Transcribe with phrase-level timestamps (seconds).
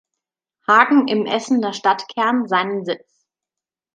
[0.67, 3.27] Hagen im Essener Stadtkern seinen Sitz.